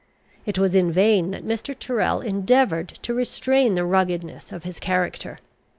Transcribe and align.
It 0.47 0.57
was 0.57 0.73
in 0.73 0.91
vain 0.91 1.29
that 1.29 1.45
Mr. 1.45 1.77
Tyrrel 1.77 2.21
endeavoured 2.21 2.87
to 3.03 3.13
restrain 3.13 3.75
the 3.75 3.85
ruggedness 3.85 4.51
of 4.51 4.63
his 4.63 4.79
character. 4.79 5.37